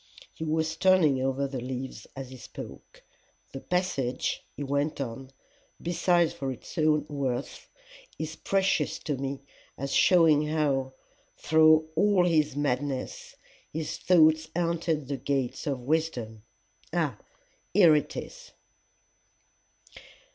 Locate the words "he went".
4.57-4.99